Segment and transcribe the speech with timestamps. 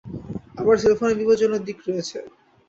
[0.57, 2.17] আবার সেলফোনের বিপজ্জনক দিক রয়েছে।